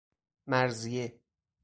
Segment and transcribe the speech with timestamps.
[0.47, 1.19] مرضیه